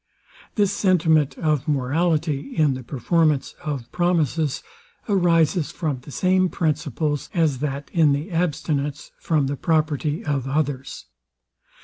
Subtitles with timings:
[0.55, 4.63] This sentiment of morality, in the performance of promises,
[5.07, 11.05] arises from the same principles as that in the abstinence from the property of others.